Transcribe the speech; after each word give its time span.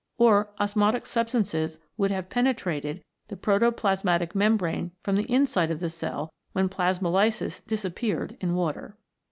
Or 0.17 0.49
osmotic 0.59 1.05
substances 1.05 1.77
would 1.95 2.09
have 2.09 2.31
penetrated 2.31 3.03
the 3.27 3.37
protoplasmatic 3.37 4.33
mem 4.33 4.57
brane 4.57 4.89
from 5.03 5.15
the 5.15 5.31
inside 5.31 5.69
of 5.69 5.79
the 5.79 5.91
cell 5.91 6.33
when 6.53 6.69
plasmolysis 6.69 7.61
disappeared 7.67 8.35
in 8.39 8.55
water. 8.55 8.97